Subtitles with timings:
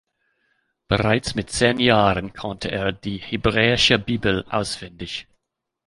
[0.87, 5.27] Bereits mit zehn Jahren konnte er die hebräische Bibel auswendig.